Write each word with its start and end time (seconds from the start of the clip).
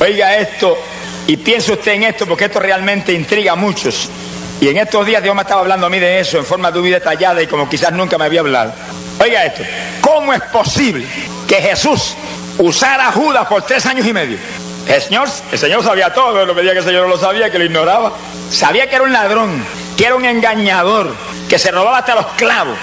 Oiga 0.00 0.36
esto 0.36 0.78
y 1.26 1.36
piense 1.36 1.72
usted 1.72 1.92
en 1.92 2.04
esto 2.04 2.26
porque 2.26 2.46
esto 2.46 2.58
realmente 2.58 3.12
intriga 3.12 3.52
a 3.52 3.56
muchos. 3.56 4.08
Y 4.58 4.68
en 4.68 4.78
estos 4.78 5.04
días 5.04 5.22
Dios 5.22 5.34
me 5.34 5.42
estaba 5.42 5.60
hablando 5.60 5.86
a 5.86 5.90
mí 5.90 5.98
de 5.98 6.20
eso 6.20 6.38
en 6.38 6.44
forma 6.44 6.70
muy 6.70 6.90
detallada 6.90 7.42
y 7.42 7.46
como 7.46 7.68
quizás 7.68 7.92
nunca 7.92 8.16
me 8.16 8.24
había 8.24 8.40
hablado. 8.40 8.72
Oiga 9.20 9.44
esto, 9.44 9.62
¿cómo 10.00 10.32
es 10.32 10.40
posible 10.44 11.06
que 11.46 11.56
Jesús 11.56 12.14
usara 12.58 13.08
a 13.08 13.12
Judas 13.12 13.46
por 13.46 13.62
tres 13.62 13.84
años 13.84 14.06
y 14.06 14.12
medio? 14.14 14.38
El 14.88 15.02
Señor, 15.02 15.28
el 15.52 15.58
Señor 15.58 15.84
sabía 15.84 16.12
todo, 16.12 16.46
lo 16.46 16.54
que 16.54 16.62
decía 16.62 16.72
que 16.72 16.78
el 16.78 16.84
Señor 16.84 17.06
lo 17.06 17.18
sabía, 17.18 17.50
que 17.50 17.58
lo 17.58 17.64
ignoraba. 17.64 18.12
Sabía 18.50 18.88
que 18.88 18.96
era 18.96 19.04
un 19.04 19.12
ladrón, 19.12 19.64
que 19.96 20.06
era 20.06 20.14
un 20.14 20.24
engañador, 20.24 21.14
que 21.48 21.58
se 21.58 21.70
robaba 21.70 21.98
hasta 21.98 22.14
los 22.14 22.26
clavos. 22.38 22.76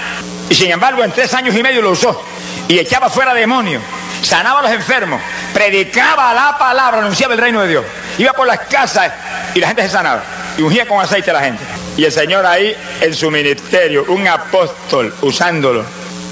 Y 0.48 0.54
sin 0.54 0.70
embargo, 0.70 1.02
en 1.02 1.10
tres 1.10 1.34
años 1.34 1.54
y 1.56 1.62
medio 1.62 1.82
lo 1.82 1.90
usó. 1.90 2.22
Y 2.68 2.78
echaba 2.78 3.10
fuera 3.10 3.34
demonios, 3.34 3.82
sanaba 4.22 4.60
a 4.60 4.62
los 4.62 4.72
enfermos, 4.72 5.20
predicaba 5.52 6.32
la 6.34 6.56
palabra, 6.58 7.00
anunciaba 7.00 7.34
el 7.34 7.40
reino 7.40 7.62
de 7.62 7.68
Dios. 7.68 7.84
Iba 8.18 8.32
por 8.32 8.46
las 8.46 8.60
casas 8.60 9.12
y 9.54 9.60
la 9.60 9.68
gente 9.68 9.82
se 9.82 9.90
sanaba. 9.90 10.22
Y 10.56 10.62
ungía 10.62 10.86
con 10.86 11.00
aceite 11.00 11.30
a 11.30 11.34
la 11.34 11.40
gente. 11.40 11.62
Y 11.96 12.04
el 12.04 12.12
Señor 12.12 12.44
ahí 12.46 12.76
en 13.00 13.14
su 13.14 13.30
ministerio, 13.30 14.04
un 14.08 14.26
apóstol 14.26 15.14
usándolo. 15.22 15.84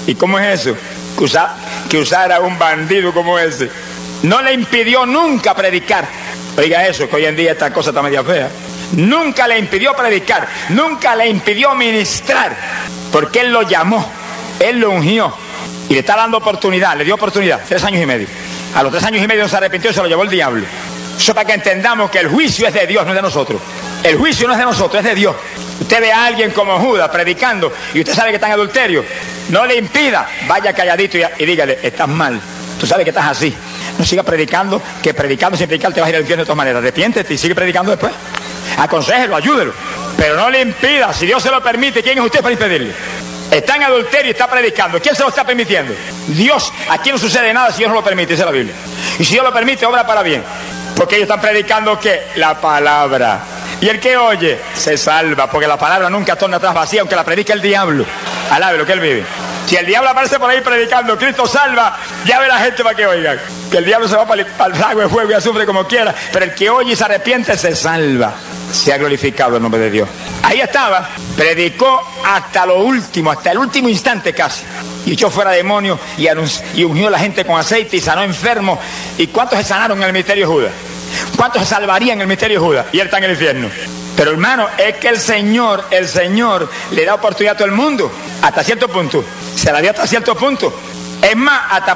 ¿Y 0.05 0.15
cómo 0.15 0.39
es 0.39 0.61
eso? 0.61 0.75
Que, 1.17 1.27
que 1.89 1.97
usara 1.97 2.39
un 2.41 2.57
bandido 2.57 3.13
como 3.13 3.39
ese. 3.39 3.69
No 4.23 4.41
le 4.41 4.53
impidió 4.53 5.05
nunca 5.05 5.53
predicar. 5.53 6.05
Oiga 6.57 6.87
eso, 6.87 7.07
que 7.09 7.15
hoy 7.15 7.25
en 7.25 7.35
día 7.35 7.51
esta 7.51 7.71
cosa 7.71 7.89
está 7.89 8.01
media 8.01 8.23
fea. 8.23 8.49
Nunca 8.93 9.47
le 9.47 9.59
impidió 9.59 9.93
predicar, 9.93 10.47
nunca 10.69 11.13
le 11.13 11.27
impidió 11.27 11.75
ministrar, 11.75 12.55
porque 13.11 13.41
Él 13.41 13.51
lo 13.51 13.63
llamó, 13.63 14.09
Él 14.61 14.79
lo 14.79 14.91
ungió 14.91 15.33
y 15.89 15.93
le 15.93 15.99
está 15.99 16.15
dando 16.15 16.37
oportunidad, 16.37 16.97
le 16.97 17.03
dio 17.03 17.15
oportunidad, 17.15 17.61
tres 17.67 17.83
años 17.83 18.01
y 18.01 18.05
medio. 18.05 18.27
A 18.75 18.83
los 18.83 18.91
tres 18.91 19.03
años 19.03 19.23
y 19.23 19.27
medio 19.27 19.47
se 19.47 19.57
arrepintió 19.57 19.91
y 19.91 19.93
se 19.93 20.01
lo 20.01 20.07
llevó 20.07 20.23
el 20.23 20.29
diablo. 20.29 20.65
Eso 21.17 21.33
para 21.33 21.47
que 21.47 21.53
entendamos 21.53 22.11
que 22.11 22.19
el 22.19 22.27
juicio 22.27 22.67
es 22.67 22.73
de 22.73 22.85
Dios, 22.85 23.03
no 23.03 23.11
es 23.11 23.15
de 23.15 23.21
nosotros. 23.21 23.61
El 24.03 24.17
juicio 24.17 24.47
no 24.47 24.53
es 24.53 24.59
de 24.59 24.65
nosotros, 24.65 24.99
es 25.03 25.09
de 25.09 25.15
Dios. 25.15 25.35
Usted 25.81 26.01
ve 26.01 26.11
a 26.11 26.25
alguien 26.25 26.51
como 26.51 26.77
Judas 26.79 27.09
predicando 27.09 27.73
y 27.93 27.99
usted 27.99 28.13
sabe 28.13 28.29
que 28.29 28.35
está 28.35 28.47
en 28.47 28.53
adulterio. 28.53 29.03
No 29.49 29.65
le 29.65 29.75
impida, 29.77 30.27
vaya 30.47 30.73
calladito 30.73 31.17
y, 31.17 31.23
y 31.39 31.45
dígale, 31.45 31.79
estás 31.81 32.07
mal. 32.07 32.39
Tú 32.79 32.85
sabes 32.85 33.03
que 33.03 33.09
estás 33.09 33.25
así. 33.25 33.55
No 33.97 34.05
siga 34.05 34.21
predicando, 34.21 34.81
que 35.01 35.13
predicando 35.13 35.57
sin 35.57 35.67
predicar 35.67 35.91
te 35.93 35.99
vas 35.99 36.07
a 36.07 36.09
ir 36.11 36.15
al 36.17 36.21
infierno 36.21 36.43
de 36.43 36.45
todas 36.45 36.57
maneras. 36.57 36.79
Arrepiéntete 36.79 37.33
y 37.33 37.37
sigue 37.37 37.55
predicando 37.55 37.91
después. 37.91 38.13
Aconsejelo, 38.77 39.35
ayúdelo. 39.35 39.73
Pero 40.15 40.35
no 40.35 40.49
le 40.49 40.61
impida, 40.61 41.13
si 41.13 41.25
Dios 41.25 41.41
se 41.41 41.49
lo 41.49 41.61
permite, 41.61 42.03
¿quién 42.03 42.17
es 42.17 42.23
usted 42.23 42.41
para 42.41 42.53
impedirle? 42.53 42.93
Está 43.51 43.75
en 43.77 43.83
adulterio 43.83 44.27
y 44.27 44.31
está 44.31 44.47
predicando. 44.47 44.99
¿Quién 45.01 45.15
se 45.15 45.23
lo 45.23 45.29
está 45.29 45.45
permitiendo? 45.45 45.93
Dios. 46.27 46.71
Aquí 46.89 47.11
no 47.11 47.17
sucede 47.17 47.53
nada 47.53 47.71
si 47.71 47.79
Dios 47.79 47.89
no 47.89 47.95
lo 47.95 48.03
permite, 48.03 48.33
dice 48.33 48.45
la 48.45 48.51
Biblia. 48.51 48.75
Y 49.19 49.25
si 49.25 49.33
Dios 49.33 49.45
lo 49.45 49.53
permite, 49.53 49.85
obra 49.85 50.05
para 50.05 50.21
bien. 50.21 50.43
Porque 50.95 51.15
ellos 51.15 51.29
están 51.29 51.41
predicando 51.41 51.99
que 51.99 52.27
la 52.35 52.59
palabra. 52.59 53.39
Y 53.79 53.87
el 53.87 53.99
que 53.99 54.17
oye 54.17 54.59
se 54.73 54.97
salva, 54.97 55.49
porque 55.49 55.67
la 55.67 55.77
palabra 55.77 56.09
nunca 56.09 56.35
torna 56.35 56.57
atrás 56.57 56.73
vacía, 56.73 57.01
aunque 57.01 57.15
la 57.15 57.23
predique 57.23 57.53
el 57.53 57.61
diablo. 57.61 58.05
Alabe 58.51 58.77
lo 58.77 58.85
que 58.85 58.93
él 58.93 58.99
vive. 58.99 59.23
Si 59.67 59.75
el 59.75 59.85
diablo 59.85 60.09
aparece 60.09 60.39
por 60.39 60.49
ahí 60.49 60.61
predicando, 60.61 61.17
Cristo 61.17 61.45
salva, 61.45 61.97
ya 62.25 62.39
ve 62.39 62.47
la 62.47 62.57
gente 62.57 62.83
para 62.83 62.95
que 62.95 63.05
oigan. 63.05 63.39
Que 63.69 63.77
el 63.77 63.85
diablo 63.85 64.07
se 64.07 64.15
va 64.15 64.25
para 64.25 64.41
el, 64.41 64.79
lago 64.79 65.01
de 65.01 65.09
fuego 65.09 65.37
y 65.37 65.41
sufre 65.41 65.65
como 65.65 65.85
quiera, 65.85 66.15
pero 66.31 66.45
el 66.45 66.55
que 66.55 66.69
oye 66.69 66.93
y 66.93 66.95
se 66.95 67.03
arrepiente 67.03 67.55
se 67.57 67.75
salva. 67.75 68.33
Se 68.71 68.93
ha 68.93 68.97
glorificado 68.97 69.57
el 69.57 69.61
nombre 69.61 69.79
de 69.81 69.89
Dios. 69.89 70.09
Ahí 70.43 70.59
estaba, 70.59 71.09
predicó 71.35 72.01
hasta 72.25 72.65
lo 72.65 72.79
último, 72.79 73.31
hasta 73.31 73.51
el 73.51 73.57
último 73.57 73.89
instante 73.89 74.33
casi. 74.33 74.63
Y 75.05 75.13
echó 75.13 75.29
fuera 75.29 75.51
demonios 75.51 75.99
y, 76.17 76.27
y 76.75 76.83
ungió 76.83 77.07
a 77.07 77.11
la 77.11 77.19
gente 77.19 77.45
con 77.45 77.59
aceite 77.59 77.97
y 77.97 78.01
sanó 78.01 78.23
enfermos. 78.23 78.79
¿Y 79.17 79.27
cuántos 79.27 79.59
se 79.59 79.65
sanaron 79.65 79.97
en 79.97 80.03
el 80.03 80.13
misterio 80.13 80.47
de 80.47 80.53
Judas? 80.53 80.71
¿Cuántos 81.35 81.61
se 81.63 81.67
salvarían 81.69 82.17
en 82.17 82.21
el 82.21 82.27
misterio 82.27 82.59
de 82.59 82.65
Judas? 82.65 82.85
Y 82.91 82.99
él 82.99 83.07
está 83.07 83.17
en 83.19 83.23
el 83.25 83.31
infierno. 83.31 83.69
Pero 84.17 84.31
hermano, 84.31 84.67
es 84.77 84.95
que 84.97 85.09
el 85.09 85.19
Señor, 85.19 85.85
el 85.91 86.07
Señor 86.07 86.67
le 86.91 87.05
da 87.05 87.13
oportunidad 87.13 87.53
a 87.53 87.57
todo 87.57 87.67
el 87.67 87.73
mundo, 87.73 88.11
hasta 88.41 88.63
cierto 88.63 88.87
punto. 88.87 89.23
Se 89.55 89.71
la 89.71 89.79
dio 89.79 89.91
hasta 89.91 90.07
cierto 90.07 90.35
punto. 90.35 90.73
Es 91.21 91.35
más, 91.35 91.61
hasta, 91.69 91.93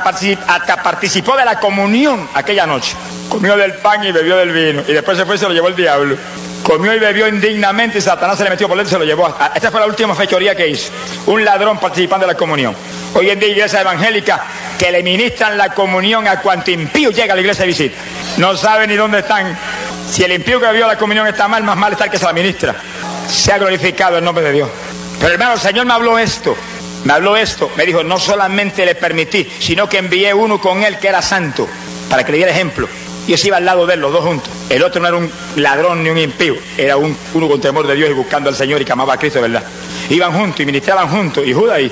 hasta 0.48 0.84
participó 0.84 1.36
de 1.36 1.46
la 1.46 1.60
comunión 1.60 2.30
aquella 2.36 2.68
noche. 2.68 2.96
Comió 3.28 3.58
del 3.58 3.74
pan 3.74 4.04
y 4.04 4.12
bebió 4.12 4.38
del 4.38 4.52
vino. 4.52 4.84
Y 4.88 4.94
después 4.94 5.18
se 5.18 5.26
fue 5.26 5.36
y 5.36 5.40
se 5.40 5.48
lo 5.48 5.54
llevó 5.54 5.70
el 5.70 5.76
diablo. 5.76 6.16
Comió 6.72 6.94
y 6.94 7.00
bebió 7.00 7.28
indignamente 7.28 7.98
y 7.98 8.02
Satanás 8.02 8.38
se 8.38 8.46
le 8.46 8.50
metió 8.50 8.66
por 8.66 8.78
dentro 8.78 8.92
y 8.92 8.94
se 8.94 9.00
lo 9.00 9.04
llevó. 9.04 9.28
Esta 9.54 9.70
fue 9.70 9.82
la 9.82 9.88
última 9.88 10.16
fechoría 10.16 10.56
que 10.56 10.70
hizo. 10.70 10.90
Un 11.26 11.44
ladrón 11.44 11.78
participando 11.78 12.26
de 12.26 12.32
la 12.32 12.38
comunión. 12.38 12.74
Hoy 13.14 13.30
en 13.30 13.42
día 13.42 13.50
iglesia 13.50 13.82
evangélica 13.82 14.42
que 14.80 14.90
le 14.90 15.04
ministran 15.04 15.58
la 15.58 15.74
comunión 15.74 16.30
a 16.30 16.40
cuanto 16.40 16.72
impío 16.72 17.12
llega 17.12 17.34
a 17.34 17.36
la 17.36 17.42
iglesia 17.42 17.64
de 17.64 17.68
visita. 17.68 17.98
No 18.38 18.56
sabe 18.56 18.88
ni 18.88 18.96
dónde 18.96 19.20
están. 19.20 19.54
Si 20.10 20.24
el 20.24 20.32
impío 20.32 20.62
que 20.62 20.72
vio 20.72 20.88
la 20.88 20.98
comunión 20.98 21.28
está 21.28 21.50
mal, 21.50 21.62
más 21.62 21.76
mal 21.76 21.92
está 21.92 22.06
el 22.06 22.12
que 22.12 22.18
se 22.18 22.24
la 22.24 22.32
ministra. 22.32 22.74
Se 23.28 23.52
ha 23.52 23.58
glorificado 23.58 24.20
el 24.20 24.24
nombre 24.24 24.46
de 24.46 24.54
Dios. 24.54 24.70
Pero 25.20 25.34
hermano, 25.34 25.56
el 25.56 25.60
Señor 25.60 25.86
me 25.86 25.94
habló 25.94 26.18
esto. 26.18 26.56
Me 27.04 27.12
habló 27.12 27.36
esto. 27.36 27.70
Me 27.76 27.86
dijo, 27.86 28.02
no 28.02 28.18
solamente 28.18 28.86
le 28.86 28.96
permití, 28.96 29.46
sino 29.60 29.90
que 29.90 29.98
envié 29.98 30.34
uno 30.34 30.62
con 30.62 30.84
él 30.84 31.00
que 31.00 31.10
era 31.10 31.22
santo, 31.22 31.68
para 32.10 32.24
que 32.24 32.32
le 32.32 32.38
diera 32.38 32.54
ejemplo. 32.54 32.88
Y 33.28 33.36
yo 33.36 33.48
iba 33.48 33.58
al 33.58 33.66
lado 33.66 33.86
de 33.86 33.94
él, 33.94 34.00
los 34.00 34.12
dos 34.12 34.24
juntos. 34.26 34.50
El 34.70 34.84
otro 34.84 35.02
no 35.02 35.08
era 35.08 35.18
un 35.18 35.32
ladrón 35.58 36.04
ni 36.04 36.10
un 36.10 36.18
impío, 36.18 36.56
era 36.78 36.98
un, 36.98 37.16
uno 37.34 37.48
con 37.48 37.62
temor 37.62 37.86
de 37.88 37.96
Dios 37.96 38.10
y 38.10 38.14
buscando 38.14 38.50
al 38.50 38.56
Señor 38.56 38.82
y 38.82 38.86
que 38.86 38.92
amaba 38.92 39.14
a 39.14 39.18
Cristo, 39.18 39.42
¿verdad? 39.42 39.64
Iban 40.10 40.34
juntos 40.34 40.60
y 40.60 40.66
ministraban 40.66 41.08
juntos, 41.08 41.46
y 41.46 41.54
Judas 41.54 41.80
y, 41.80 41.92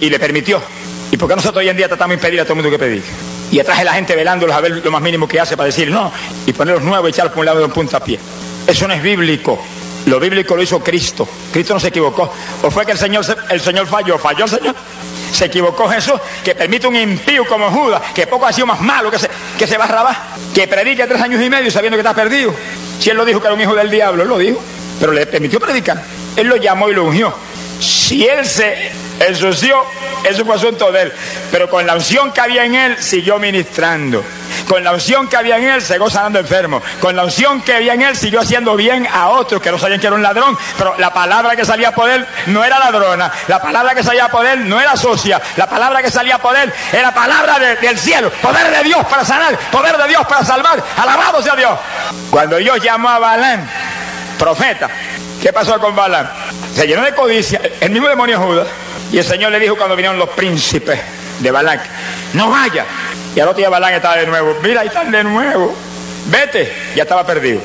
y, 0.00 0.10
le 0.10 0.18
permitió. 0.18 0.62
¿Y 1.10 1.16
por 1.16 1.28
qué 1.28 1.36
nosotros 1.36 1.62
hoy 1.62 1.68
en 1.68 1.76
día 1.76 1.88
tratamos 1.88 2.10
de 2.10 2.14
impedir 2.14 2.40
a 2.40 2.44
todo 2.44 2.54
el 2.54 2.62
mundo 2.62 2.70
que 2.70 2.78
pedir? 2.78 3.02
Y 3.50 3.58
atrás 3.58 3.78
de 3.78 3.84
la 3.84 3.92
gente 3.92 4.16
velándolos 4.16 4.54
a 4.54 4.60
ver 4.60 4.80
lo 4.82 4.90
más 4.90 5.02
mínimo 5.02 5.28
que 5.28 5.38
hace 5.38 5.56
para 5.56 5.66
decir 5.66 5.90
no, 5.90 6.10
y 6.46 6.52
ponerlos 6.52 6.82
nuevos 6.82 7.08
y 7.08 7.10
echarlos 7.10 7.34
por 7.34 7.40
un 7.40 7.46
lado 7.46 7.58
de 7.58 7.64
un 7.66 7.72
puntapié. 7.72 8.18
Eso 8.66 8.88
no 8.88 8.94
es 8.94 9.02
bíblico. 9.02 9.60
Lo 10.06 10.18
bíblico 10.18 10.56
lo 10.56 10.62
hizo 10.62 10.80
Cristo. 10.80 11.28
Cristo 11.52 11.74
no 11.74 11.80
se 11.80 11.88
equivocó. 11.88 12.32
¿O 12.62 12.70
fue 12.70 12.86
que 12.86 12.92
el 12.92 12.98
Señor, 12.98 13.24
el 13.50 13.60
Señor 13.60 13.86
falló? 13.86 14.18
¿Falló 14.18 14.44
el 14.44 14.50
Señor? 14.50 14.74
Se 15.32 15.46
equivocó 15.46 15.88
Jesús, 15.88 16.20
que 16.44 16.54
permite 16.54 16.86
un 16.86 16.94
impío 16.94 17.46
como 17.46 17.70
Judas, 17.70 18.02
que 18.14 18.26
poco 18.26 18.46
ha 18.46 18.52
sido 18.52 18.66
más 18.66 18.80
malo 18.80 19.10
que 19.10 19.18
se, 19.18 19.28
que 19.58 19.66
se 19.66 19.78
va 19.78 19.84
a 19.84 19.88
rabar, 19.88 20.16
que 20.54 20.68
predique 20.68 21.06
tres 21.06 21.20
años 21.20 21.42
y 21.42 21.48
medio 21.48 21.70
sabiendo 21.70 21.96
que 21.96 22.02
está 22.02 22.14
perdido. 22.14 22.54
Si 23.00 23.10
él 23.10 23.16
lo 23.16 23.24
dijo 23.24 23.40
que 23.40 23.46
era 23.46 23.54
un 23.54 23.60
hijo 23.60 23.74
del 23.74 23.90
diablo, 23.90 24.22
él 24.22 24.28
lo 24.28 24.38
dijo, 24.38 24.60
pero 25.00 25.12
le 25.12 25.26
permitió 25.26 25.58
predicar. 25.58 26.02
Él 26.36 26.46
lo 26.46 26.56
llamó 26.56 26.88
y 26.88 26.94
lo 26.94 27.04
ungió. 27.04 27.34
Si 27.80 28.26
él 28.26 28.46
se 28.46 28.92
ensució, 29.18 29.82
eso 30.22 30.44
fue 30.44 30.54
asunto 30.54 30.92
de 30.92 31.02
él. 31.02 31.12
Pero 31.50 31.68
con 31.68 31.86
la 31.86 31.94
unción 31.94 32.32
que 32.32 32.40
había 32.40 32.64
en 32.64 32.74
él, 32.74 32.96
siguió 33.00 33.38
ministrando. 33.38 34.22
Con 34.68 34.84
la 34.84 34.92
unción 34.92 35.28
que 35.28 35.36
había 35.36 35.58
en 35.58 35.64
él, 35.64 35.82
siguió 35.82 36.08
sanando 36.08 36.38
enfermos. 36.38 36.82
Con 37.00 37.16
la 37.16 37.24
unción 37.24 37.62
que 37.62 37.74
había 37.74 37.94
en 37.94 38.02
él, 38.02 38.16
siguió 38.16 38.40
haciendo 38.40 38.76
bien 38.76 39.06
a 39.12 39.28
otros 39.30 39.60
que 39.60 39.70
no 39.70 39.78
sabían 39.78 40.00
que 40.00 40.06
era 40.06 40.16
un 40.16 40.22
ladrón. 40.22 40.56
Pero 40.78 40.94
la 40.98 41.12
palabra 41.12 41.56
que 41.56 41.64
salía 41.64 41.94
por 41.94 42.08
él 42.08 42.26
no 42.46 42.64
era 42.64 42.78
ladrona. 42.78 43.30
La 43.48 43.60
palabra 43.60 43.94
que 43.94 44.02
salía 44.02 44.28
por 44.28 44.46
él 44.46 44.68
no 44.68 44.80
era 44.80 44.96
socia. 44.96 45.40
La 45.56 45.68
palabra 45.68 46.02
que 46.02 46.10
salía 46.10 46.38
por 46.38 46.56
él 46.56 46.72
era 46.92 47.12
palabra 47.12 47.58
del 47.58 47.98
cielo. 47.98 48.30
Poder 48.42 48.70
de 48.70 48.82
Dios 48.84 49.04
para 49.06 49.24
sanar. 49.24 49.58
Poder 49.70 49.96
de 49.96 50.08
Dios 50.08 50.26
para 50.26 50.44
salvar. 50.44 50.82
Alabado 50.96 51.42
sea 51.42 51.56
Dios. 51.56 51.78
Cuando 52.30 52.56
Dios 52.56 52.80
llamó 52.82 53.08
a 53.08 53.18
Balán, 53.18 53.68
profeta, 54.38 54.88
¿qué 55.40 55.52
pasó 55.52 55.78
con 55.78 55.94
Balán? 55.94 56.30
Se 56.74 56.86
llenó 56.86 57.02
de 57.02 57.14
codicia. 57.14 57.60
El 57.80 57.90
mismo 57.90 58.08
demonio 58.08 58.40
Judas 58.40 58.68
y 59.12 59.18
el 59.18 59.24
Señor 59.24 59.52
le 59.52 59.58
dijo 59.58 59.76
cuando 59.76 59.94
vinieron 59.94 60.18
los 60.18 60.30
príncipes 60.30 60.98
de 61.38 61.50
Balac, 61.50 61.80
no 62.32 62.50
vaya. 62.50 62.86
Y 63.34 63.40
al 63.40 63.48
otro 63.48 63.58
día 63.58 63.70
Balac 63.70 63.94
estaba 63.94 64.16
de 64.16 64.26
nuevo, 64.26 64.56
mira, 64.62 64.82
ahí 64.82 64.88
están 64.88 65.10
de 65.10 65.24
nuevo. 65.24 65.74
Vete, 66.26 66.72
ya 66.94 67.02
estaba 67.02 67.24
perdido. 67.26 67.60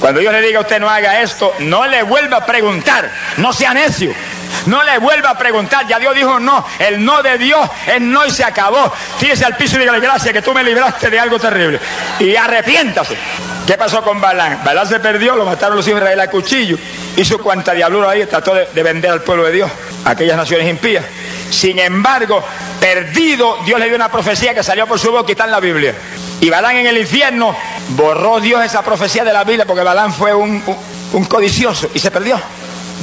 Cuando 0.00 0.20
Dios 0.20 0.32
le 0.32 0.40
diga 0.40 0.58
a 0.58 0.62
usted 0.62 0.80
no 0.80 0.90
haga 0.90 1.20
esto, 1.20 1.54
no 1.60 1.86
le 1.86 2.02
vuelva 2.02 2.38
a 2.38 2.46
preguntar, 2.46 3.08
no 3.36 3.52
sea 3.52 3.72
necio. 3.72 4.12
No 4.66 4.82
le 4.82 4.98
vuelva 4.98 5.30
a 5.30 5.38
preguntar, 5.38 5.86
ya 5.86 5.98
Dios 5.98 6.14
dijo 6.14 6.38
no, 6.38 6.64
el 6.78 7.04
no 7.04 7.22
de 7.22 7.38
Dios 7.38 7.68
es 7.86 8.00
no 8.00 8.26
y 8.26 8.30
se 8.30 8.44
acabó. 8.44 8.92
Tírese 9.18 9.44
al 9.44 9.56
piso 9.56 9.76
y 9.76 9.80
dígale 9.80 10.00
gracias 10.00 10.32
que 10.32 10.42
tú 10.42 10.52
me 10.52 10.62
libraste 10.62 11.10
de 11.10 11.18
algo 11.18 11.38
terrible. 11.38 11.80
Y 12.18 12.36
arrepiéntase. 12.36 13.16
¿Qué 13.66 13.74
pasó 13.78 14.02
con 14.02 14.20
Balán? 14.20 14.60
Balán 14.64 14.88
se 14.88 14.98
perdió, 14.98 15.36
lo 15.36 15.44
mataron 15.44 15.76
los 15.76 15.86
hijos 15.86 16.00
de 16.00 16.06
Israel 16.06 16.20
a 16.20 16.30
cuchillo. 16.30 16.76
Hizo 17.16 17.38
cuanta 17.38 17.72
diablura 17.72 18.10
ahí, 18.10 18.26
trató 18.26 18.54
de, 18.54 18.66
de, 18.66 18.82
vender 18.82 19.10
al 19.10 19.22
pueblo 19.22 19.44
de 19.44 19.52
Dios, 19.52 19.70
a 20.04 20.10
aquellas 20.10 20.36
naciones 20.36 20.68
impías. 20.68 21.04
Sin 21.50 21.78
embargo, 21.78 22.44
perdido, 22.82 23.58
Dios 23.64 23.78
le 23.78 23.86
dio 23.86 23.94
una 23.94 24.10
profecía 24.10 24.52
que 24.52 24.64
salió 24.64 24.88
por 24.88 24.98
su 24.98 25.12
boca 25.12 25.26
y 25.28 25.32
está 25.32 25.44
en 25.44 25.52
la 25.52 25.60
Biblia. 25.60 25.94
Y 26.40 26.50
Balán 26.50 26.76
en 26.78 26.88
el 26.88 26.98
infierno 26.98 27.56
borró 27.90 28.40
Dios 28.40 28.64
esa 28.64 28.82
profecía 28.82 29.22
de 29.22 29.32
la 29.32 29.44
Biblia 29.44 29.64
porque 29.64 29.84
Balán 29.84 30.12
fue 30.12 30.34
un, 30.34 30.60
codicioso 31.28 31.88
y 31.94 32.00
se 32.00 32.10
perdió. 32.10 32.40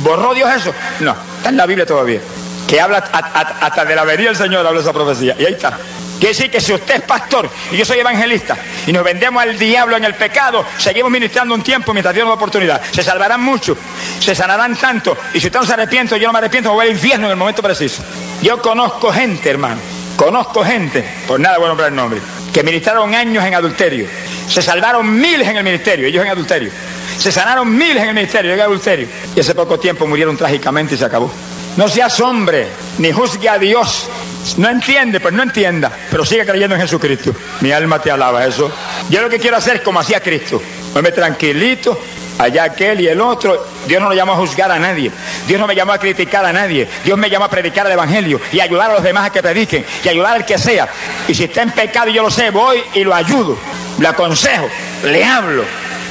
¿Borró 0.04 0.34
Dios 0.34 0.54
eso? 0.54 0.74
No, 1.00 1.16
está 1.38 1.48
en 1.48 1.56
la 1.56 1.66
Biblia 1.66 1.86
todavía. 1.86 2.20
Que 2.68 2.82
habla 2.82 2.98
hasta 2.98 3.86
de 3.86 3.96
la 3.96 4.04
venida 4.04 4.28
del 4.28 4.36
Señor, 4.36 4.68
habla 4.68 4.82
esa 4.82 4.92
profecía. 4.92 5.34
Y 5.40 5.46
ahí 5.46 5.54
está. 5.54 5.78
Quiere 6.20 6.36
decir 6.36 6.52
que 6.52 6.60
si 6.60 6.74
usted 6.74 6.96
es 6.96 7.02
pastor 7.04 7.50
y 7.72 7.78
yo 7.78 7.86
soy 7.86 8.00
evangelista 8.00 8.58
y 8.86 8.92
nos 8.92 9.06
vendemos 9.06 9.42
al 9.42 9.58
diablo 9.58 9.96
en 9.96 10.04
el 10.04 10.16
pecado, 10.16 10.66
seguimos 10.78 11.10
ministrando 11.10 11.56
un 11.56 11.64
tiempo 11.64 11.94
mientras 11.94 12.14
Dios 12.14 12.26
nos 12.26 12.34
da 12.34 12.36
oportunidad. 12.36 12.82
Se 12.92 13.02
salvarán 13.02 13.42
mucho, 13.42 13.78
se 14.20 14.36
sanarán 14.36 14.76
tanto. 14.76 15.18
Y 15.34 15.40
si 15.40 15.48
usted 15.48 15.60
no 15.62 15.66
se 15.66 15.72
arrepiente, 15.72 16.20
yo 16.20 16.28
no 16.28 16.34
me 16.34 16.40
arrepiento, 16.40 16.70
me 16.70 16.76
voy 16.76 16.88
al 16.88 16.92
infierno 16.92 17.28
en 17.28 17.32
el 17.32 17.38
momento 17.38 17.62
preciso. 17.62 18.04
Yo 18.42 18.62
conozco 18.62 19.12
gente, 19.12 19.50
hermano. 19.50 19.82
Conozco 20.16 20.64
gente, 20.64 21.04
por 21.28 21.40
nada 21.40 21.58
bueno 21.58 21.76
para 21.76 21.88
el 21.88 21.96
nombre, 21.96 22.20
que 22.54 22.62
ministraron 22.62 23.16
años 23.16 23.44
en 23.46 23.54
adulterio. 23.54 24.06
Se 24.50 24.62
salvaron 24.62 25.14
miles 25.18 25.48
en 25.48 25.58
el 25.58 25.64
ministerio, 25.64 26.08
ellos 26.08 26.26
en 26.26 26.32
adulterio. 26.32 26.72
Se 27.18 27.32
sanaron 27.32 27.70
miles 27.70 28.04
en 28.04 28.10
el 28.10 28.16
ministerio, 28.16 28.54
en 28.54 28.60
adulterio. 28.60 29.08
Y 29.36 29.40
hace 29.40 29.56
poco 29.56 29.80
tiempo 29.80 30.08
murieron 30.08 30.36
trágicamente 30.38 30.96
y 30.96 30.98
se 30.98 31.06
acabó. 31.06 31.32
No 31.78 31.88
seas 31.88 32.20
hombre, 32.20 32.68
ni 32.98 33.12
juzgue 33.12 33.48
a 33.48 33.58
Dios. 33.58 34.10
No 34.58 34.70
entiende, 34.70 35.20
pues 35.20 35.34
no 35.34 35.44
entienda, 35.44 35.92
pero 36.10 36.26
sigue 36.26 36.46
creyendo 36.46 36.76
en 36.76 36.82
Jesucristo. 36.82 37.34
Mi 37.62 37.72
alma 37.72 38.00
te 38.02 38.10
alaba 38.10 38.46
eso. 38.46 38.72
Yo 39.10 39.22
lo 39.22 39.30
que 39.30 39.40
quiero 39.40 39.58
hacer 39.58 39.78
es 39.78 39.82
como 39.82 40.00
hacía 40.00 40.22
Cristo. 40.22 40.62
Me 41.02 41.12
tranquilito, 41.12 41.98
allá 42.40 42.64
aquel 42.64 43.02
y 43.02 43.08
el 43.08 43.22
otro. 43.22 43.64
Dios 43.86 44.02
no 44.02 44.10
lo 44.10 44.16
llamó 44.16 44.34
a 44.34 44.38
juzgar 44.38 44.72
a 44.72 44.80
nadie. 44.80 45.12
Dios 45.46 45.60
no 45.60 45.68
me 45.68 45.76
llamó 45.76 45.92
a 45.92 46.00
criticar 46.00 46.44
a 46.44 46.52
nadie. 46.52 46.88
Dios 47.04 47.18
me 47.18 47.30
llamó 47.30 47.46
a 47.46 47.50
predicar 47.50 47.86
el 47.86 47.92
Evangelio 47.92 48.42
y 48.52 48.60
ayudar 48.60 48.90
a 48.90 48.94
los 48.96 49.04
demás 49.04 49.28
a 49.28 49.30
que 49.32 49.44
prediquen 49.44 49.86
y 50.04 50.10
ayudar 50.10 50.38
al 50.38 50.46
que 50.46 50.58
sea. 50.58 50.88
Y 51.28 51.36
si 51.36 51.44
está 51.44 51.62
en 51.62 51.72
pecado 51.72 52.10
y 52.10 52.14
yo 52.14 52.24
lo 52.24 52.32
sé, 52.32 52.50
voy 52.50 52.82
y 52.96 53.04
lo 53.04 53.14
ayudo. 53.14 53.58
Le 54.00 54.08
aconsejo, 54.08 54.68
le 55.04 55.24
hablo. 55.24 55.64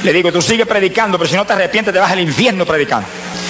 Le 0.03 0.13
digo, 0.13 0.31
tú 0.31 0.41
sigue 0.41 0.65
predicando, 0.65 1.17
pero 1.17 1.29
si 1.29 1.35
no 1.35 1.45
te 1.45 1.53
arrepientes 1.53 1.93
te 1.93 1.99
vas 1.99 2.11
al 2.11 2.21
infierno 2.21 2.65
predicando. 2.65 3.07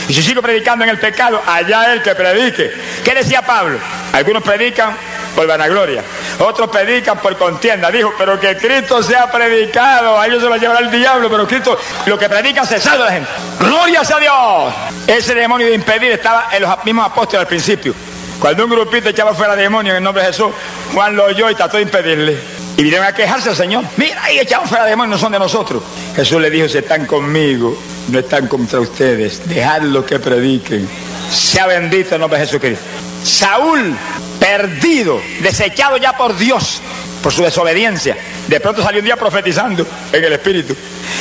Y 0.08 0.14
si 0.14 0.24
sigo 0.24 0.42
predicando 0.42 0.84
en 0.84 0.90
el 0.90 0.98
pecado, 0.98 1.40
allá 1.46 1.94
el 1.94 2.02
que 2.02 2.16
predique. 2.16 2.72
¿Qué 3.04 3.14
decía 3.14 3.44
Pablo? 3.44 3.78
Algunos 4.12 4.42
predican 4.42 4.96
por 5.36 5.48
vanagloria, 5.48 6.04
otros 6.40 6.70
predican 6.70 7.20
por 7.20 7.38
contienda. 7.38 7.92
Dijo, 7.92 8.14
pero 8.18 8.40
que 8.40 8.58
Cristo 8.58 9.02
sea 9.04 9.32
predicado, 9.32 10.20
a 10.20 10.28
ellos 10.28 10.42
se 10.42 10.50
lo 10.50 10.56
llevará 10.58 10.80
el 10.80 10.92
diablo, 10.92 11.30
pero 11.30 11.48
Cristo, 11.48 11.78
lo 12.06 12.18
que 12.18 12.30
predica 12.30 12.66
se 12.66 12.80
salva 12.80 13.06
la 13.06 13.12
gente. 13.12 13.30
¡Gloria 13.60 14.02
a 14.02 14.20
Dios! 14.20 14.74
Ese 15.08 15.36
demonio 15.36 15.68
de 15.68 15.76
impedir 15.76 16.12
estaba 16.12 16.50
en 16.52 16.64
los 16.64 16.86
mismos 16.86 17.06
apóstoles 17.06 17.42
al 17.42 17.48
principio. 17.48 17.94
Cuando 18.40 18.64
un 18.64 18.72
grupito 18.72 19.10
echaba 19.10 19.34
fuera 19.34 19.56
demonio 19.56 19.92
en 19.92 19.98
el 19.98 20.04
nombre 20.04 20.24
de 20.24 20.30
Jesús, 20.30 20.48
Juan 20.94 21.16
lo 21.16 21.26
oyó 21.26 21.50
y 21.50 21.56
trató 21.56 21.78
de 21.78 21.84
impedirle. 21.84 22.38
Y 22.78 22.84
vinieron 22.84 23.06
a 23.06 23.14
quejarse 23.14 23.50
al 23.50 23.56
Señor. 23.58 23.84
Mira, 23.98 24.24
ahí 24.24 24.40
echaban 24.40 24.66
fuera 24.66 24.86
demonios, 24.86 25.18
no 25.18 25.22
son 25.22 25.34
de 25.34 25.40
nosotros. 25.40 25.84
Jesús 26.16 26.40
le 26.40 26.50
dijo, 26.50 26.70
si 26.70 26.78
están 26.78 27.06
conmigo, 27.06 27.78
no 28.08 28.20
están 28.20 28.48
contra 28.48 28.80
ustedes. 28.80 29.48
Dejadlo 29.50 30.06
que 30.06 30.20
prediquen. 30.20 30.88
Sea 31.30 31.68
bendito 31.68 32.16
el 32.16 32.22
nombre 32.22 32.40
de 32.40 32.46
Jesucristo. 32.46 32.86
Saúl, 33.22 33.94
perdido, 34.40 35.22
desechado 35.42 35.98
ya 35.98 36.16
por 36.18 36.38
Dios, 36.38 36.82
por 37.22 37.34
su 37.34 37.44
desobediencia. 37.44 38.18
De 38.48 38.60
pronto 38.60 38.82
salió 38.82 39.00
un 39.00 39.06
día 39.06 39.16
profetizando 39.16 39.86
en 40.12 40.24
el 40.24 40.34
Espíritu. 40.34 40.76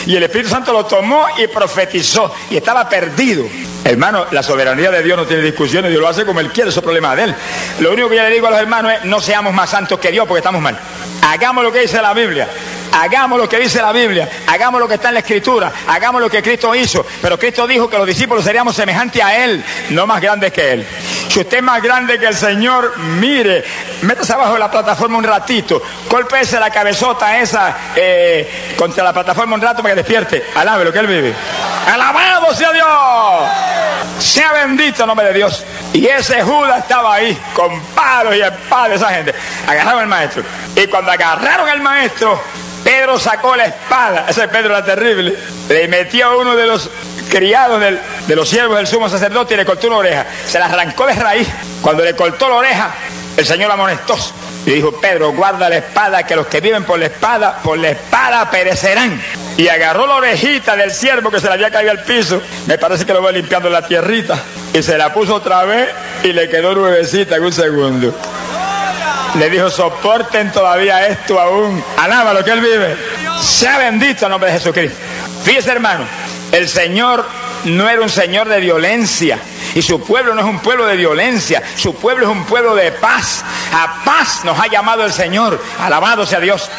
Y 0.06 0.16
el 0.16 0.22
Espíritu 0.22 0.50
Santo 0.50 0.72
lo 0.72 0.86
tomó 0.86 1.26
y 1.36 1.46
profetizó. 1.48 2.34
Y 2.50 2.56
estaba 2.56 2.88
perdido. 2.88 3.46
Hermano, 3.84 4.26
la 4.30 4.42
soberanía 4.42 4.90
de 4.90 5.02
Dios 5.02 5.16
no 5.16 5.26
tiene 5.26 5.42
discusiones, 5.42 5.90
Dios 5.90 6.00
lo 6.00 6.08
hace 6.08 6.24
como 6.24 6.40
Él 6.40 6.50
quiere, 6.50 6.70
eso 6.70 6.80
es 6.80 6.84
problema 6.84 7.14
de 7.16 7.24
Él. 7.24 7.34
Lo 7.80 7.92
único 7.92 8.08
que 8.08 8.16
yo 8.16 8.22
le 8.22 8.30
digo 8.30 8.46
a 8.46 8.50
los 8.50 8.60
hermanos 8.60 8.92
es, 8.92 9.04
no 9.04 9.20
seamos 9.20 9.52
más 9.52 9.70
santos 9.70 9.98
que 9.98 10.10
Dios 10.10 10.26
porque 10.26 10.38
estamos 10.38 10.60
mal. 10.60 10.78
Hagamos 11.22 11.64
lo 11.64 11.72
que 11.72 11.80
dice 11.80 12.00
la 12.00 12.14
Biblia. 12.14 12.48
Hagamos 12.92 13.38
lo 13.38 13.48
que 13.48 13.58
dice 13.58 13.82
la 13.82 13.92
Biblia, 13.92 14.28
hagamos 14.46 14.80
lo 14.80 14.88
que 14.88 14.94
está 14.94 15.08
en 15.08 15.14
la 15.14 15.20
Escritura, 15.20 15.72
hagamos 15.86 16.20
lo 16.20 16.30
que 16.30 16.42
Cristo 16.42 16.74
hizo. 16.74 17.04
Pero 17.20 17.38
Cristo 17.38 17.66
dijo 17.66 17.88
que 17.88 17.98
los 17.98 18.06
discípulos 18.06 18.44
seríamos 18.44 18.74
semejantes 18.74 19.22
a 19.22 19.44
Él, 19.44 19.62
no 19.90 20.06
más 20.06 20.20
grandes 20.22 20.52
que 20.52 20.72
Él. 20.72 20.86
Si 21.28 21.40
usted 21.40 21.58
es 21.58 21.62
más 21.62 21.82
grande 21.82 22.18
que 22.18 22.26
el 22.26 22.34
Señor, 22.34 22.98
mire, 22.98 23.62
métase 24.02 24.32
abajo 24.32 24.54
de 24.54 24.58
la 24.60 24.70
plataforma 24.70 25.18
un 25.18 25.24
ratito, 25.24 25.82
golpese 26.08 26.58
la 26.58 26.70
cabezota 26.70 27.38
esa 27.38 27.76
eh, 27.94 28.74
contra 28.76 29.04
la 29.04 29.12
plataforma 29.12 29.54
un 29.54 29.60
rato 29.60 29.82
para 29.82 29.94
que 29.94 30.00
despierte. 30.00 30.46
Alabe 30.54 30.86
lo 30.86 30.92
que 30.92 30.98
Él 30.98 31.06
vive. 31.06 31.34
Alabado 31.86 32.54
sea 32.54 32.72
Dios. 32.72 32.88
Sea 34.18 34.52
bendito 34.52 35.02
el 35.02 35.06
nombre 35.06 35.26
de 35.28 35.34
Dios. 35.34 35.64
Y 35.92 36.06
ese 36.06 36.42
Judas 36.42 36.78
estaba 36.78 37.14
ahí, 37.14 37.38
con 37.54 37.80
palos 37.94 38.34
y 38.34 38.40
espadas, 38.40 38.96
esa 38.96 39.10
gente. 39.10 39.34
Agarraron 39.66 40.00
al 40.00 40.08
maestro. 40.08 40.42
Y 40.74 40.86
cuando 40.86 41.12
agarraron 41.12 41.68
al 41.68 41.80
maestro, 41.80 42.40
Pedro 42.82 43.18
sacó 43.18 43.54
la 43.54 43.66
espada, 43.66 44.26
ese 44.28 44.48
Pedro 44.48 44.70
era 44.76 44.84
terrible, 44.84 45.36
le 45.68 45.88
metió 45.88 46.26
a 46.26 46.36
uno 46.36 46.56
de 46.56 46.66
los 46.66 46.90
criados 47.28 47.80
de 48.26 48.36
los 48.36 48.48
siervos 48.48 48.76
del 48.76 48.86
sumo 48.86 49.08
sacerdote 49.08 49.54
y 49.54 49.56
le 49.56 49.64
cortó 49.64 49.86
una 49.88 49.96
oreja. 49.96 50.26
Se 50.46 50.58
la 50.58 50.66
arrancó 50.66 51.06
de 51.06 51.14
raíz. 51.14 51.48
Cuando 51.80 52.04
le 52.04 52.14
cortó 52.14 52.48
la 52.48 52.56
oreja, 52.56 52.94
el 53.36 53.46
Señor 53.46 53.70
amonestó. 53.70 54.16
Y 54.66 54.72
dijo, 54.72 54.92
Pedro, 54.92 55.32
guarda 55.32 55.68
la 55.68 55.78
espada, 55.78 56.24
que 56.24 56.36
los 56.36 56.46
que 56.46 56.60
viven 56.60 56.84
por 56.84 56.98
la 56.98 57.06
espada, 57.06 57.58
por 57.62 57.78
la 57.78 57.90
espada 57.90 58.50
perecerán. 58.50 59.20
Y 59.56 59.68
agarró 59.68 60.06
la 60.06 60.16
orejita 60.16 60.76
del 60.76 60.90
siervo 60.90 61.30
que 61.30 61.40
se 61.40 61.46
le 61.46 61.54
había 61.54 61.70
caído 61.70 61.90
al 61.90 62.02
piso. 62.02 62.42
Me 62.66 62.76
parece 62.78 63.06
que 63.06 63.12
lo 63.12 63.22
voy 63.22 63.34
limpiando 63.34 63.70
la 63.70 63.86
tierrita. 63.86 64.36
Y 64.74 64.82
se 64.82 64.98
la 64.98 65.12
puso 65.12 65.36
otra 65.36 65.64
vez 65.64 65.88
y 66.22 66.32
le 66.32 66.48
quedó 66.48 66.74
nuevecita 66.74 67.36
en 67.36 67.44
un 67.44 67.52
segundo. 67.52 68.14
Le 69.38 69.50
dijo, 69.50 69.70
soporten 69.70 70.50
todavía 70.52 71.06
esto 71.06 71.40
aún. 71.40 71.82
Alaba 71.96 72.34
lo 72.34 72.44
que 72.44 72.50
él 72.50 72.60
vive. 72.60 72.96
Sea 73.40 73.78
bendito 73.78 74.26
el 74.26 74.30
nombre 74.32 74.50
de 74.50 74.58
Jesucristo. 74.58 74.98
Fíjese, 75.44 75.70
hermano, 75.70 76.04
el 76.52 76.68
Señor 76.68 77.24
no 77.64 77.88
era 77.88 78.00
un 78.00 78.08
Señor 78.08 78.48
de 78.48 78.60
violencia. 78.60 79.38
Y 79.74 79.82
su 79.82 80.00
pueblo 80.00 80.34
no 80.34 80.40
es 80.40 80.46
un 80.46 80.60
pueblo 80.60 80.86
de 80.86 80.96
violencia. 80.96 81.62
Su 81.76 81.94
pueblo 81.94 82.24
es 82.24 82.32
un 82.32 82.44
pueblo 82.44 82.74
de 82.74 82.92
paz. 82.92 83.44
A 83.72 84.02
paz 84.04 84.44
nos 84.44 84.58
ha 84.58 84.66
llamado 84.66 85.04
el 85.04 85.12
Señor. 85.12 85.60
Alabado 85.80 86.24
sea 86.26 86.40
Dios. 86.40 86.70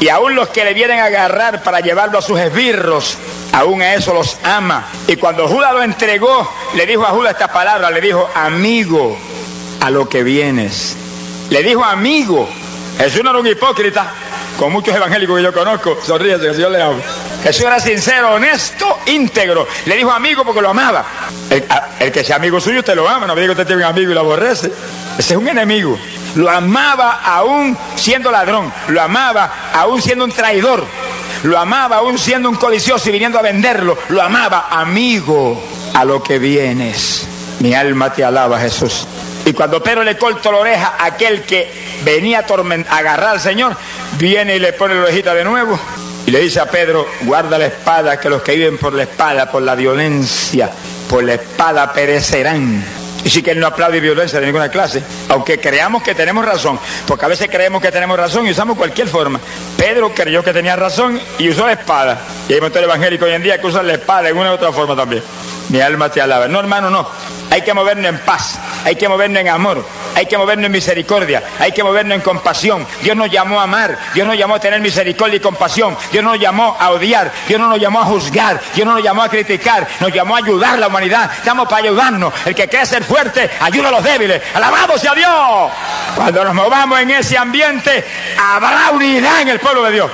Y 0.00 0.08
aún 0.08 0.34
los 0.34 0.48
que 0.48 0.64
le 0.64 0.74
vienen 0.74 1.00
a 1.00 1.06
agarrar 1.06 1.62
para 1.62 1.80
llevarlo 1.80 2.18
a 2.18 2.22
sus 2.22 2.38
esbirros, 2.38 3.18
aún 3.52 3.82
a 3.82 3.94
eso 3.94 4.14
los 4.14 4.38
ama. 4.44 4.86
Y 5.06 5.16
cuando 5.16 5.48
Judas 5.48 5.72
lo 5.72 5.82
entregó, 5.82 6.50
le 6.74 6.86
dijo 6.86 7.04
a 7.04 7.10
Judas 7.10 7.32
esta 7.32 7.52
palabra, 7.52 7.90
le 7.90 8.00
dijo, 8.00 8.30
amigo, 8.34 9.18
a 9.80 9.90
lo 9.90 10.08
que 10.08 10.22
vienes. 10.22 10.96
Le 11.50 11.62
dijo 11.62 11.84
amigo. 11.84 12.48
Jesús 12.98 13.22
no 13.22 13.30
era 13.30 13.38
un 13.38 13.46
hipócrita, 13.46 14.12
con 14.58 14.72
muchos 14.72 14.94
evangélicos 14.94 15.36
que 15.36 15.42
yo 15.42 15.52
conozco. 15.52 15.98
Sonríese, 16.04 16.48
que 16.48 16.54
Señor 16.54 16.70
le 16.72 16.82
habla. 16.82 17.02
Jesús 17.42 17.64
era 17.64 17.78
sincero, 17.78 18.34
honesto, 18.34 18.98
íntegro. 19.06 19.66
Le 19.86 19.96
dijo 19.96 20.10
amigo 20.10 20.44
porque 20.44 20.60
lo 20.60 20.70
amaba. 20.70 21.04
El, 22.00 22.12
que 22.12 22.24
sea 22.24 22.36
amigo 22.36 22.60
suyo, 22.60 22.80
usted 22.80 22.96
lo 22.96 23.08
ama. 23.08 23.26
No 23.26 23.34
me 23.34 23.40
diga 23.40 23.54
que 23.54 23.60
usted 23.60 23.66
tiene 23.66 23.84
un 23.84 23.88
amigo 23.88 24.10
y 24.10 24.14
lo 24.14 24.20
aborrece. 24.20 24.72
Ese 25.18 25.34
es 25.34 25.38
un 25.38 25.48
enemigo. 25.48 25.98
Lo 26.34 26.50
amaba 26.50 27.20
aún 27.24 27.76
siendo 27.96 28.30
ladrón. 28.30 28.72
Lo 28.88 29.00
amaba 29.00 29.70
aún 29.72 30.02
siendo 30.02 30.24
un 30.24 30.32
traidor. 30.32 30.84
Lo 31.44 31.58
amaba 31.58 31.96
aún 31.96 32.18
siendo 32.18 32.48
un 32.48 32.56
codicioso 32.56 33.08
y 33.08 33.12
viniendo 33.12 33.38
a 33.38 33.42
venderlo. 33.42 33.96
Lo 34.08 34.20
amaba 34.20 34.68
amigo 34.70 35.62
a 35.94 36.04
lo 36.04 36.22
que 36.22 36.38
vienes. 36.38 37.26
Mi 37.60 37.74
alma 37.74 38.12
te 38.12 38.24
alaba, 38.24 38.58
Jesús. 38.58 39.06
Y 39.44 39.52
cuando 39.52 39.82
Pedro 39.82 40.02
le 40.04 40.18
corta 40.18 40.50
la 40.50 40.58
oreja 40.58 40.94
a 40.98 41.06
aquel 41.06 41.42
que 41.42 41.72
venía 42.04 42.40
a 42.40 42.96
agarrar 42.96 43.30
al 43.30 43.40
Señor, 43.40 43.76
viene 44.18 44.56
y 44.56 44.58
le 44.58 44.72
pone 44.72 44.94
la 44.94 45.02
orejita 45.02 45.34
de 45.34 45.44
nuevo. 45.44 45.78
Y 46.28 46.30
le 46.30 46.40
dice 46.40 46.60
a 46.60 46.66
Pedro, 46.66 47.08
guarda 47.22 47.56
la 47.56 47.64
espada, 47.64 48.20
que 48.20 48.28
los 48.28 48.42
que 48.42 48.54
viven 48.54 48.76
por 48.76 48.92
la 48.92 49.04
espada, 49.04 49.50
por 49.50 49.62
la 49.62 49.74
violencia, 49.74 50.70
por 51.08 51.24
la 51.24 51.32
espada 51.32 51.90
perecerán. 51.90 52.84
Y 53.24 53.30
sí 53.30 53.42
que 53.42 53.52
él 53.52 53.58
no 53.58 53.66
aplaude 53.66 53.98
violencia 53.98 54.38
de 54.38 54.44
ninguna 54.44 54.68
clase, 54.68 55.02
aunque 55.30 55.58
creamos 55.58 56.02
que 56.02 56.14
tenemos 56.14 56.44
razón, 56.44 56.78
porque 57.06 57.24
a 57.24 57.28
veces 57.28 57.48
creemos 57.50 57.80
que 57.80 57.90
tenemos 57.90 58.18
razón 58.18 58.46
y 58.46 58.50
usamos 58.50 58.76
cualquier 58.76 59.08
forma. 59.08 59.40
Pedro 59.78 60.12
creyó 60.14 60.44
que 60.44 60.52
tenía 60.52 60.76
razón 60.76 61.18
y 61.38 61.48
usó 61.48 61.64
la 61.64 61.72
espada. 61.72 62.18
Y 62.46 62.52
hay 62.52 62.60
montón 62.60 62.84
evangélico 62.84 63.24
hoy 63.24 63.32
en 63.32 63.42
día 63.42 63.58
que 63.58 63.66
usan 63.66 63.86
la 63.86 63.94
espada 63.94 64.28
en 64.28 64.36
una 64.36 64.50
u 64.50 64.54
otra 64.56 64.70
forma 64.70 64.94
también. 64.94 65.22
Mi 65.70 65.80
alma 65.80 66.10
te 66.10 66.20
alaba. 66.20 66.46
No, 66.46 66.60
hermano, 66.60 66.90
no. 66.90 67.08
Hay 67.50 67.62
que 67.62 67.72
movernos 67.72 68.06
en 68.06 68.18
paz, 68.18 68.58
hay 68.84 68.96
que 68.96 69.08
movernos 69.08 69.40
en 69.40 69.48
amor, 69.48 69.84
hay 70.14 70.26
que 70.26 70.36
movernos 70.36 70.66
en 70.66 70.72
misericordia, 70.72 71.42
hay 71.58 71.72
que 71.72 71.82
movernos 71.82 72.16
en 72.16 72.20
compasión. 72.20 72.86
Dios 73.02 73.16
nos 73.16 73.30
llamó 73.30 73.60
a 73.60 73.64
amar, 73.64 73.96
Dios 74.14 74.26
nos 74.26 74.36
llamó 74.36 74.56
a 74.56 74.60
tener 74.60 74.80
misericordia 74.80 75.36
y 75.36 75.40
compasión, 75.40 75.96
Dios 76.12 76.22
nos 76.22 76.38
llamó 76.38 76.76
a 76.78 76.90
odiar, 76.90 77.32
Dios 77.46 77.60
no 77.60 77.68
nos 77.68 77.80
llamó 77.80 78.00
a 78.00 78.04
juzgar, 78.04 78.60
Dios 78.74 78.86
no 78.86 78.94
nos 78.94 79.02
llamó 79.02 79.22
a 79.22 79.28
criticar, 79.28 79.86
nos 80.00 80.12
llamó 80.12 80.34
a 80.36 80.38
ayudar 80.38 80.74
a 80.74 80.78
la 80.78 80.88
humanidad. 80.88 81.30
Estamos 81.38 81.68
para 81.68 81.84
ayudarnos. 81.84 82.32
El 82.44 82.54
que 82.54 82.68
quiere 82.68 82.84
ser 82.84 83.02
fuerte, 83.02 83.50
ayuda 83.60 83.88
a 83.88 83.92
los 83.92 84.04
débiles. 84.04 84.42
Alabado 84.54 84.98
sea 84.98 85.14
Dios. 85.14 85.70
Cuando 86.14 86.44
nos 86.44 86.54
movamos 86.54 87.00
en 87.00 87.10
ese 87.10 87.38
ambiente, 87.38 88.04
habrá 88.38 88.90
unidad 88.90 89.42
en 89.42 89.48
el 89.48 89.60
pueblo 89.60 89.84
de 89.84 89.92
Dios. 89.92 90.10